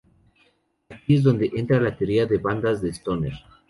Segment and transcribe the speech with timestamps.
[0.89, 3.33] Es aquí donde entra la teoría de bandas de Stoner.